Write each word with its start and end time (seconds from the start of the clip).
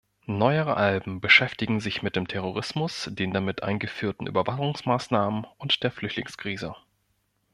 Neuere 0.25 0.77
Alben 0.77 1.21
beschäftigen 1.21 1.79
sich 1.79 2.01
mit 2.01 2.15
dem 2.15 2.27
Terrorismus, 2.27 3.07
den 3.11 3.33
damit 3.33 3.61
eingeführten 3.61 4.25
Überwachungsmaßnahmen 4.25 5.45
und 5.59 5.83
der 5.83 5.91
Flüchtlingskrise. 5.91 6.75